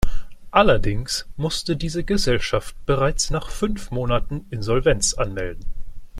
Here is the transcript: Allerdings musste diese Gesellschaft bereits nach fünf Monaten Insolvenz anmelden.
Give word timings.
Allerdings 0.49 1.27
musste 1.37 1.75
diese 1.77 2.03
Gesellschaft 2.03 2.75
bereits 2.87 3.29
nach 3.29 3.51
fünf 3.51 3.91
Monaten 3.91 4.47
Insolvenz 4.49 5.13
anmelden. 5.13 5.63